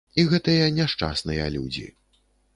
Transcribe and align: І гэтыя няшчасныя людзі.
І 0.21 0.23
гэтыя 0.31 0.71
няшчасныя 0.79 1.53
людзі. 1.59 1.87